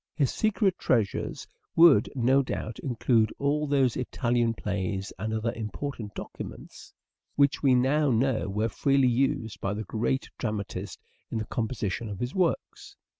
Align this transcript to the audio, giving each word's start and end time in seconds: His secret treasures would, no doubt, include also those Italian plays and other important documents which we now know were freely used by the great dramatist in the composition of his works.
His 0.15 0.31
secret 0.33 0.79
treasures 0.79 1.45
would, 1.75 2.11
no 2.15 2.41
doubt, 2.41 2.79
include 2.79 3.31
also 3.37 3.69
those 3.69 3.95
Italian 3.95 4.55
plays 4.55 5.13
and 5.19 5.31
other 5.31 5.53
important 5.53 6.15
documents 6.15 6.91
which 7.35 7.61
we 7.61 7.75
now 7.75 8.09
know 8.09 8.49
were 8.49 8.67
freely 8.67 9.07
used 9.07 9.61
by 9.61 9.75
the 9.75 9.83
great 9.83 10.27
dramatist 10.39 10.99
in 11.29 11.37
the 11.37 11.45
composition 11.45 12.09
of 12.09 12.17
his 12.19 12.33
works. 12.33 12.95